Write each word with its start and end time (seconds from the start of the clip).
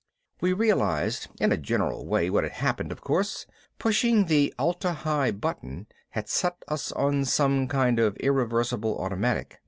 We 0.41 0.53
realized 0.53 1.27
in 1.39 1.51
a 1.51 1.57
general 1.57 2.07
way 2.07 2.31
what 2.31 2.43
had 2.43 2.53
happened, 2.53 2.91
of 2.91 3.01
course. 3.01 3.45
Pushing 3.77 4.25
the 4.25 4.51
Atla 4.57 4.93
Hi 4.93 5.29
button 5.29 5.85
had 6.09 6.27
set 6.27 6.57
us 6.67 6.91
on 6.93 7.23
some 7.23 7.67
kind 7.67 7.99
of 7.99 8.17
irreversible 8.17 8.97
automatic. 8.97 9.59